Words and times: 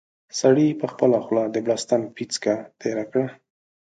سړي 0.39 0.67
په 0.81 0.85
خپله 0.91 1.17
خوله 1.25 1.43
د 1.49 1.55
بړستن 1.65 2.01
پېڅکه 2.15 2.53
تېره 2.81 3.05
کړه. 3.11 3.25